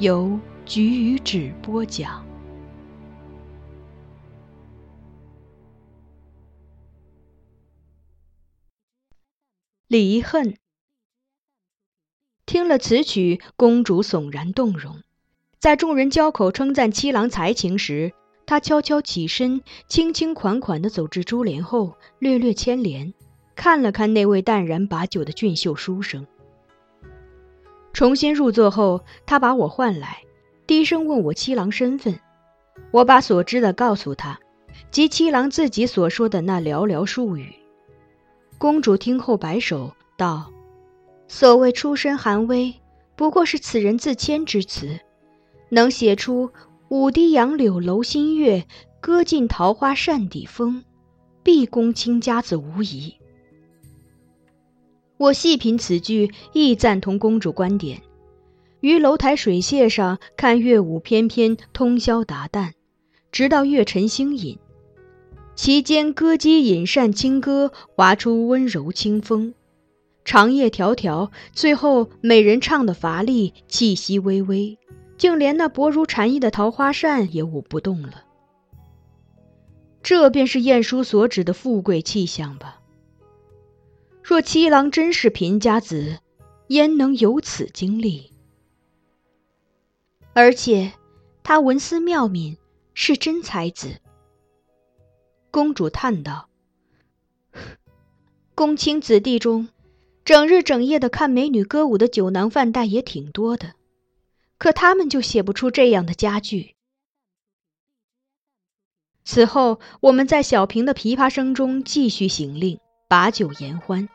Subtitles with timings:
[0.00, 2.24] 由菊与纸播讲。
[9.88, 10.56] 离恨。
[12.46, 15.02] 听了此曲，公主悚然动容。
[15.58, 18.12] 在众人交口称赞七郎才情时，
[18.46, 23.12] 她悄悄起身，轻轻款款地走至珠帘后，略略牵帘，
[23.56, 26.24] 看了看那位淡然把酒的俊秀书生。
[27.98, 30.22] 重新入座后，他把我唤来，
[30.68, 32.20] 低声问我七郎身份。
[32.92, 34.38] 我把所知的告诉他，
[34.92, 37.52] 及七郎自己所说的那寥寥数语。
[38.56, 40.52] 公主听后摆手道
[41.26, 42.72] ：“所谓出身寒微，
[43.16, 45.00] 不过是此人自谦之词。
[45.70, 46.52] 能写出
[46.90, 48.64] ‘舞堤杨柳楼新月，
[49.00, 50.84] 歌尽桃花扇底风’，
[51.42, 53.16] 必公卿家子无疑。”
[55.18, 58.00] 我细品此句，亦赞同公主观点。
[58.80, 62.70] 于楼台水榭上看乐舞翩翩，通宵达旦，
[63.32, 64.56] 直到月沉星隐。
[65.56, 69.54] 其间歌姬引扇轻歌，划出温柔清风。
[70.24, 74.78] 长夜迢迢，最后美人唱得乏力，气息微微，
[75.16, 78.22] 竟连那薄如蝉翼的桃花扇也舞不动了。
[80.00, 82.77] 这便是晏殊所指的富贵气象吧。
[84.28, 86.18] 若七郎真是贫家子，
[86.66, 88.34] 焉能有此经历？
[90.34, 90.92] 而且，
[91.42, 92.58] 他文思妙敏，
[92.92, 94.02] 是真才子。
[95.50, 96.50] 公主叹道
[98.54, 99.70] ：“公卿子弟中，
[100.26, 103.76] 整日整夜的看美女歌舞的酒囊饭袋也挺多的，
[104.58, 106.74] 可他们就写不出这样的佳句。”
[109.24, 112.78] 此后，我们在小平的琵琶声中继续行令，
[113.08, 114.06] 把酒言欢。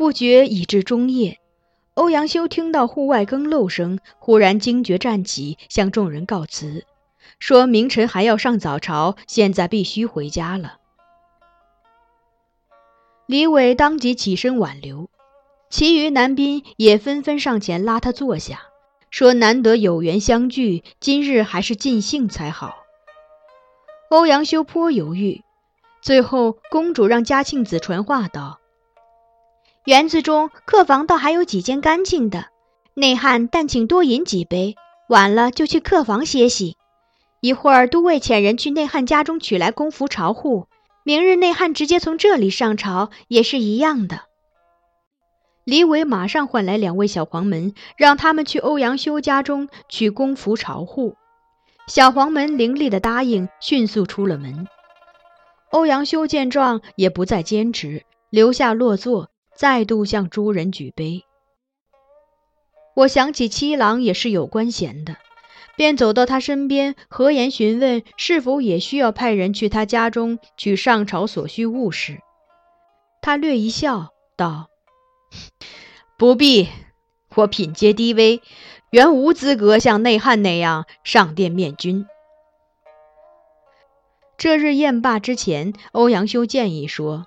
[0.00, 1.40] 不觉已至中夜，
[1.92, 6.86] 欧阳修听到户外更漏声，忽然惊觉站起，向众人告辞，
[7.38, 10.78] 说明晨还要上早朝，现在必须回家了。
[13.26, 15.10] 李伟当即起身挽留，
[15.68, 18.62] 其余男宾也纷纷上前拉他坐下，
[19.10, 22.74] 说难得有缘相聚，今日还是尽兴才好。
[24.08, 25.42] 欧阳修颇犹豫，
[26.00, 28.59] 最后公主让嘉庆子传话道。
[29.86, 32.46] 园子中客房倒还有几间干净的，
[32.92, 34.76] 内汉但请多饮几杯，
[35.08, 36.76] 晚了就去客房歇息。
[37.40, 40.66] 一会儿都尉遣人去内汉家中取来公服朝户，
[41.02, 44.20] 明日内汉直接从这里上朝也是一样的。
[45.64, 51.16] 李伟马上唤来两位小黄门，让他们去欧阳修家中取公服朝户。
[51.86, 54.68] 小黄门伶俐的答应，迅速出了门。
[55.70, 59.30] 欧阳修见状也不再坚持，留下落座。
[59.60, 61.26] 再度向诸人举杯。
[62.96, 65.16] 我想起七郎也是有官衔的，
[65.76, 72.20] 便走到他身边，和颜询问是否也需要派人去他家中取上朝所需物事。
[73.20, 74.70] 他略一笑，道
[76.16, 76.70] ：“不必，
[77.34, 78.40] 我品阶低微，
[78.88, 82.06] 原无资格像内汉那样上殿面君。”
[84.38, 87.26] 这日宴罢之前，欧阳修建议说：“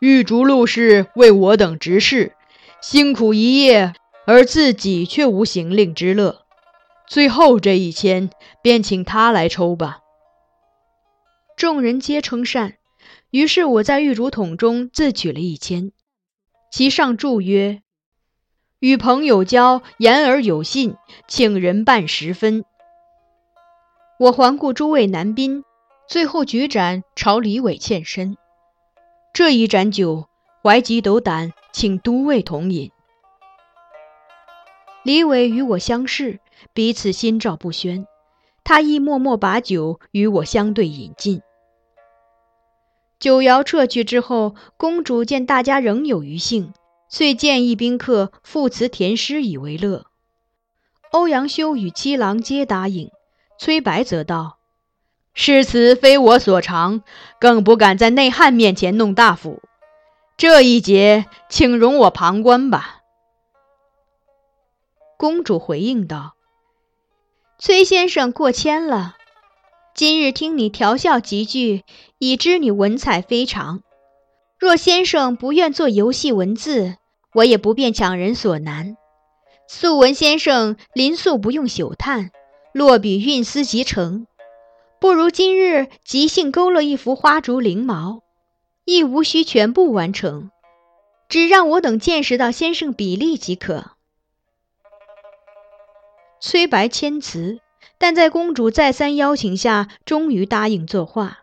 [0.00, 2.34] 玉竹陆氏为我等执事，
[2.82, 3.94] 辛苦一夜，
[4.26, 6.42] 而自己却无行令之乐。
[7.08, 8.30] 最后这一签，
[8.62, 10.00] 便请他来抽吧。”
[11.56, 12.74] 众人皆称善。
[13.30, 15.92] 于是我在玉竹筒中自取了一签，
[16.70, 17.82] 其上注曰
[18.78, 20.96] ：“与朋友交，言而有信，
[21.26, 22.64] 请人办十分。”
[24.20, 25.64] 我环顾诸位男宾。
[26.08, 28.36] 最后举盏朝李伟欠身，
[29.36, 30.30] 这一盏酒，
[30.62, 32.90] 怀吉斗胆，请都尉同饮。
[35.04, 36.40] 李伟与我相视，
[36.72, 38.06] 彼此心照不宣。
[38.64, 41.42] 他亦默默把酒与我相对饮尽。
[43.18, 46.72] 酒肴撤去之后，公主见大家仍有余兴，
[47.10, 50.06] 遂建议宾客赋词填诗以为乐。
[51.12, 53.10] 欧阳修与七郎皆答应，
[53.58, 54.55] 崔白则道。
[55.38, 57.02] 诗词非我所长，
[57.38, 59.60] 更不敢在内汉面前弄大斧。
[60.38, 63.00] 这一节，请容我旁观吧。
[65.18, 66.36] 公主回应道
[67.60, 69.16] ：“崔先生过谦了。
[69.94, 71.84] 今日听你调笑几句，
[72.18, 73.82] 已知你文采非常。
[74.58, 76.96] 若先生不愿做游戏文字，
[77.34, 78.96] 我也不便强人所难。
[79.68, 82.30] 素闻先生临素不用朽炭，
[82.72, 84.26] 落笔运思即成。”
[84.98, 88.22] 不如今日即兴勾勒一幅花竹翎毛，
[88.84, 90.50] 亦无需全部完成，
[91.28, 93.92] 只让我等见识到先生笔力即可。
[96.40, 97.60] 崔白谦辞，
[97.98, 101.38] 但在公主再三邀请下，终于答应作画。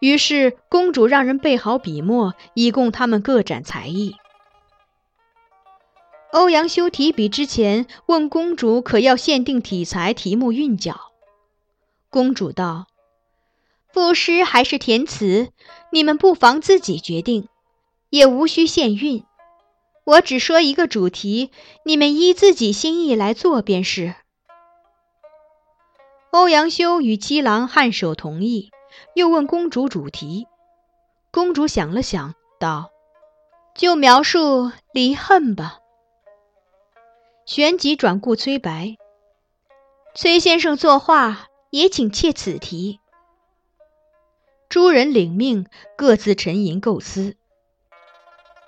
[0.00, 4.14] 于是公主让人备好笔墨，以供他们各展才艺。
[6.32, 11.11] 欧阳修提笔之前，问公主可要限定题材、题目、韵脚。
[12.12, 12.88] 公主道
[13.90, 15.50] ：“赋诗还是填词，
[15.90, 17.48] 你们不妨自己决定，
[18.10, 19.24] 也无需限韵。
[20.04, 21.50] 我只说一个主题，
[21.86, 24.14] 你们依自己心意来做便是。”
[26.32, 28.70] 欧阳修与七郎颔首同意，
[29.14, 30.46] 又问公主主题。
[31.30, 32.90] 公主想了想，道
[33.74, 35.78] ：“就描述离恨吧。”
[37.46, 38.98] 旋即转顾崔白
[40.14, 43.00] ：“崔先生作画。”也请切此题。
[44.68, 45.66] 诸人领命，
[45.96, 47.34] 各自沉吟构思。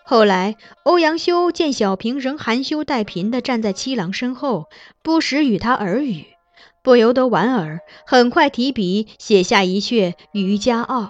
[0.04, 4.70] 后来，欧阳修见小平仍含羞带贫地站在七郎身后，
[5.02, 6.24] 不时与他耳语，
[6.82, 11.02] 不由得莞尔，很快提笔写下一阙《渔家傲》：“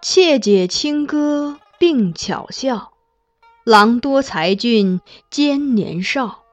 [0.00, 2.92] 妾解清歌并巧笑，
[3.64, 6.44] 郎多才俊兼年少。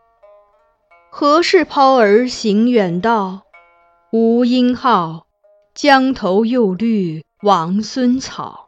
[1.12, 3.44] 何事抛儿行远道？”
[4.16, 5.26] 吴英浩，
[5.74, 8.68] 江头又绿王孙草。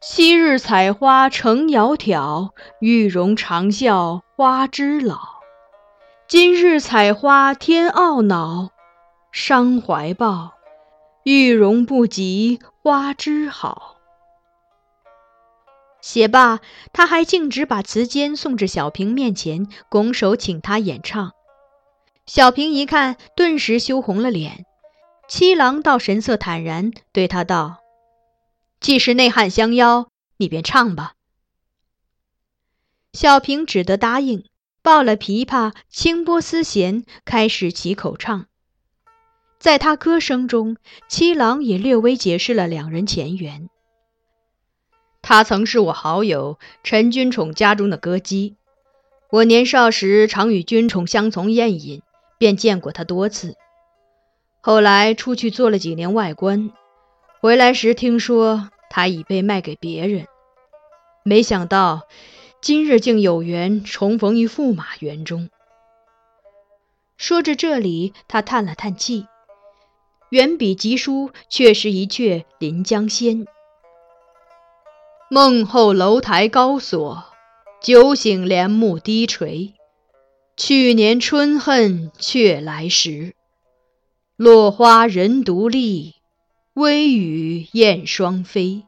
[0.00, 5.18] 昔日采花成窈窕，玉容长笑花枝老。
[6.26, 8.70] 今日采花添懊恼，
[9.30, 10.54] 伤怀抱，
[11.24, 13.96] 玉容不及花枝好。
[16.00, 16.60] 写罢，
[16.94, 21.32] 他还径直把词笺送至小平面前，拱手请他演唱。
[22.26, 24.64] 小平一看，顿时羞红了脸。
[25.28, 27.80] 七郎倒神色坦然，对他道
[28.80, 31.14] ：“既是内汉相邀，你便唱吧。”
[33.12, 34.44] 小平只得答应，
[34.82, 38.46] 抱了琵琶，轻拨丝弦，开始起口唱。
[39.58, 40.78] 在他歌声中，
[41.08, 43.68] 七郎也略微解释了两人前缘。
[45.20, 48.56] 他曾是我好友陈君宠家中的歌姬，
[49.30, 52.02] 我年少时常与君宠相从宴饮。
[52.38, 53.56] 便见过他多次，
[54.60, 56.70] 后来出去做了几年外官，
[57.40, 60.26] 回来时听说他已被卖给别人，
[61.24, 62.02] 没想到
[62.60, 65.50] 今日竟有缘重逢于驸马园中。
[67.16, 69.26] 说着这里，他叹了叹气，
[70.30, 73.44] 远比疾书却是一阙《临江仙》：
[75.30, 77.24] 梦后楼台高锁，
[77.80, 79.74] 酒醒帘幕低垂。
[80.56, 83.34] 去年春恨却来时，
[84.36, 86.14] 落花人独立，
[86.74, 88.84] 微雨燕双飞。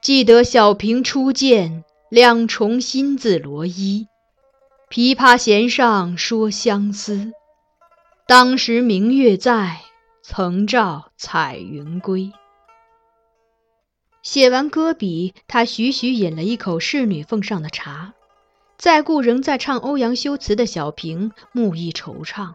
[0.00, 4.06] 记得小平初见，两重心字罗衣。
[4.88, 7.32] 琵琶弦上说相思，
[8.26, 9.82] 当时明月在，
[10.22, 12.32] 曾照彩云归。”
[14.22, 18.14] 写完歌笔，他徐徐饮了一口侍女奉上的茶，
[18.80, 22.54] 再顾仍在唱欧阳修词的小平，目意惆怅。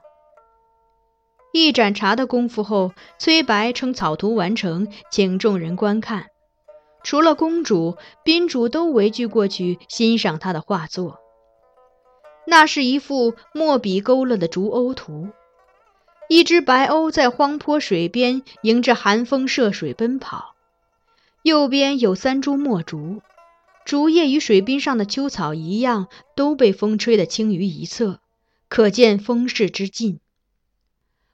[1.53, 6.25] 一盏茶的功夫后，崔白称草图完成，请众人观看。
[7.03, 11.19] 除了公主、宾主都围聚过去欣赏他的画作。
[12.47, 15.29] 那是一幅墨笔勾勒的竹鸥图，
[16.27, 20.55] 一只白鸥在荒坡水边迎着寒风涉水奔跑，
[21.43, 23.21] 右边有三株墨竹，
[23.85, 28.19] 竹叶与水滨上的秋草一样，都被风吹得轻于一侧，
[28.67, 30.19] 可见风势之劲。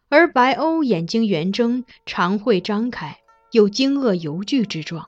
[0.09, 3.19] 而白鸥眼睛圆睁，长喙张开，
[3.51, 5.07] 有惊愕犹惧之状。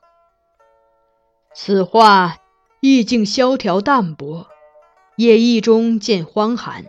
[1.53, 2.37] 此画
[2.79, 4.47] 意境萧条淡泊，
[5.17, 6.85] 野意中见荒寒，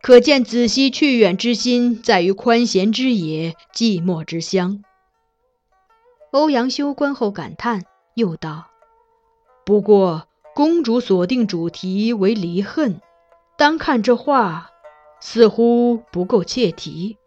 [0.00, 4.82] 可见子熙去远之心在于宽闲之野，寂寞之乡。
[6.32, 8.70] 欧阳修观后感叹，又道
[9.66, 13.00] ：“不过公主锁定主题为离恨，
[13.58, 14.70] 单看这画，
[15.20, 17.18] 似乎不够切题。”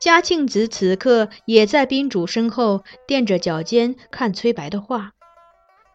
[0.00, 5.12] 嘉庆子此刻也在宾主身后垫着脚尖看崔白的画，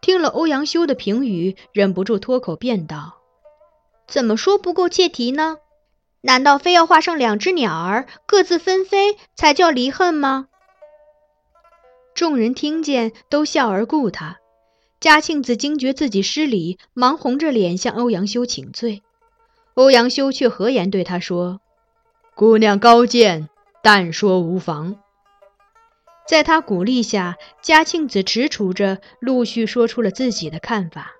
[0.00, 3.16] 听了欧阳修的评语，忍不住脱口便道
[4.06, 5.56] ：“怎么说不够切题呢？
[6.20, 10.46] 难道非要画上两只鸟儿各自纷飞才叫离恨吗？”
[12.14, 14.38] 众人听见都笑而顾他。
[15.02, 19.02] 嘉庆子惊觉自己失礼，忙红着脸向欧阳修请罪。
[19.74, 21.60] 欧阳修却和颜对他说
[22.36, 23.48] ：“姑娘高见。”
[23.82, 24.94] 但说无妨。
[26.24, 31.14] 在他鼓励下，嘉庆子踟蹰着，陆续说出了自己的看法。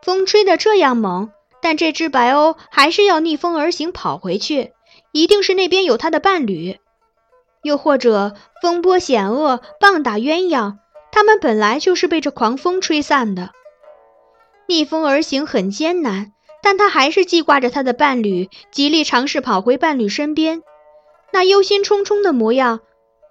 [0.00, 4.72] 风吹得这样猛，但这只白鸥还是要逆风而行跑回去，
[5.12, 6.78] 一定是那边有它的伴侣。
[7.62, 10.78] 又或者风波险恶，棒打鸳鸯，
[11.10, 13.50] 他们本来就是被这狂风吹散的。
[14.66, 20.62] 逆风而行很艰难，但他还是记挂着他的伴侣，极力尝试跑回伴侣身边。
[21.32, 22.80] 那忧心忡忡的模样，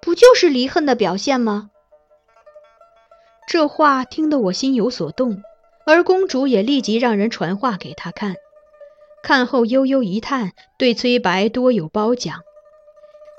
[0.01, 1.69] 不就是离恨的表现吗？
[3.47, 5.41] 这话听得我心有所动，
[5.85, 8.35] 而公主也立即让人传话给他看。
[9.23, 12.41] 看后悠悠一叹，对崔白多有褒奖。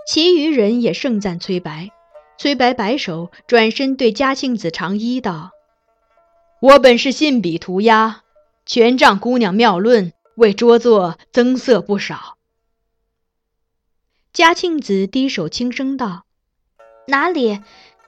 [0.07, 1.91] 其余人也盛赞崔白。
[2.39, 5.51] 崔白摆手，转身对嘉庆子长揖道
[6.63, 8.23] ：“我本是信笔涂鸦，
[8.65, 12.37] 全仗姑娘妙论，为拙作增色不少。”
[14.33, 16.27] 嘉庆子低首轻声道
[17.09, 17.61] ：“哪里，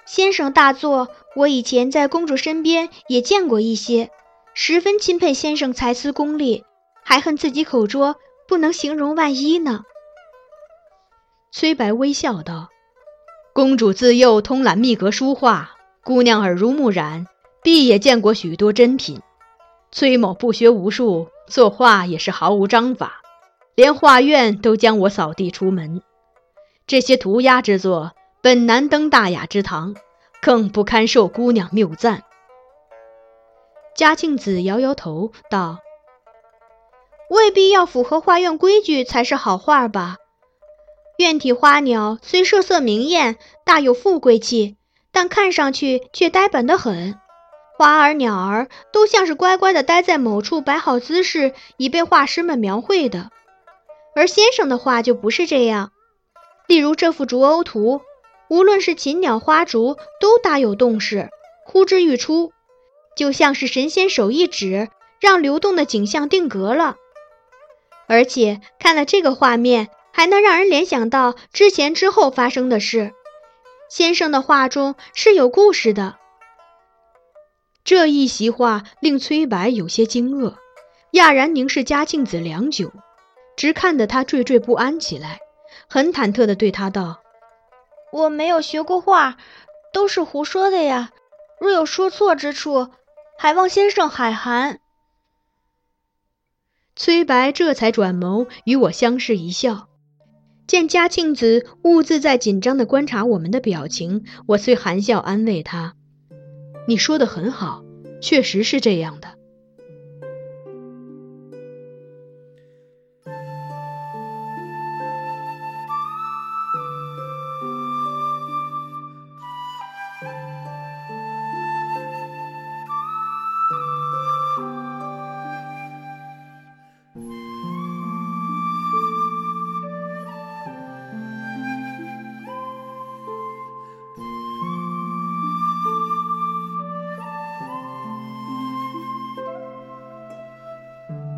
[0.06, 4.12] 先生大作，我以前在公主身边也见过一些，
[4.54, 6.64] 十分钦佩先生才思功力，
[7.02, 8.14] 还恨自己口拙，
[8.46, 9.82] 不能形容万一呢。”
[11.50, 12.68] 崔白微笑道
[13.52, 15.73] ：“公主自幼通览秘阁书画，
[16.04, 17.26] 姑娘耳濡目染，
[17.62, 19.21] 必也见过许多珍品。
[19.90, 23.23] 崔某不学无术，作画也是毫无章法，
[23.75, 26.00] 连画院都将我扫地出门。”
[26.87, 29.97] 这些涂鸦之作本难登大雅之堂，
[30.40, 32.23] 更不堪受姑娘谬赞。
[33.97, 35.78] 嘉庆子摇摇头道
[37.28, 40.19] ：“未必要符合画院规矩才是好画吧？
[41.21, 43.37] 院体花鸟虽设色明艳，
[43.67, 44.79] 大有富贵气，
[45.12, 47.21] 但看上去却呆板得很。
[47.77, 53.31] 花儿鸟儿都像是乖乖的待在某处，摆好姿势，已被画师们描绘的。
[54.17, 55.93] 而先生的画就不是这样。”
[56.67, 58.00] 例如这幅竹鸥图，
[58.49, 61.29] 无论是禽鸟花竹，都大有动势，
[61.67, 62.50] 呼之欲出，
[63.15, 64.89] 就像是神仙手一指，
[65.21, 66.97] 让流动的景象定格了。
[68.07, 73.12] 而且看了这个画面，还能让人联想到之前之后发生的事。
[73.88, 76.17] 先生的画中是有故事的。
[77.83, 80.55] 这一席话令崔白有些惊愕，
[81.12, 82.93] 讶然凝视嘉庆子良久，
[83.57, 85.40] 直看得他惴惴不安起来。
[85.88, 87.21] 很忐忑地对他道
[88.12, 89.38] ：“我没有学过画，
[89.93, 91.11] 都是胡说的呀。
[91.59, 92.90] 若有说错之处，
[93.38, 94.81] 还望先生海涵。”
[96.95, 99.88] 崔白这才转眸与我相视一笑。
[100.71, 105.97] 见嘉庆子兀自在紧张地观察我们的表情，我遂含笑安慰他
[106.87, 107.83] ：“你说的很好，
[108.23, 109.31] 确实是这样的。”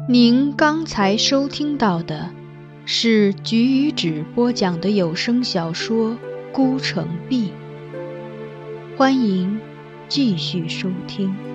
[0.09, 2.29] 您刚才收听到的
[2.85, 6.11] 是菊与纸播讲的有声小说
[6.53, 7.51] 《孤城闭》，
[8.97, 9.61] 欢迎
[10.09, 11.52] 继续收听。